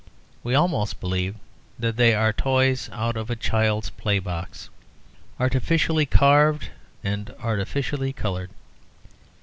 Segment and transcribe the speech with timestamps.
[0.43, 1.35] We almost believe
[1.77, 4.67] that they are toys out of a child's play box,
[5.39, 6.69] artificially carved
[7.03, 8.49] and artificially coloured.